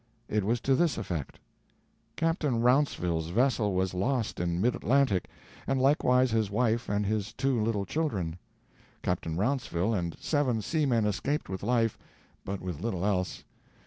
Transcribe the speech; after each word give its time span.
It 0.27 0.43
was 0.43 0.59
to 0.61 0.73
this 0.73 0.97
effect: 0.97 1.37
Captain 2.15 2.59
Rounceville's 2.59 3.27
vessel 3.29 3.75
was 3.75 3.93
lost 3.93 4.39
in 4.39 4.59
mid 4.59 4.73
Atlantic, 4.73 5.29
and 5.67 5.79
likewise 5.79 6.31
his 6.31 6.49
wife 6.49 6.89
and 6.89 7.05
his 7.05 7.33
two 7.33 7.61
little 7.61 7.85
children. 7.85 8.39
Captain 9.03 9.37
Rounceville 9.37 9.93
and 9.93 10.17
seven 10.19 10.63
seamen 10.63 11.05
escaped 11.05 11.49
with 11.49 11.61
life, 11.61 11.99
but 12.43 12.61
with 12.61 12.81
little 12.81 13.05
else. 13.05 13.43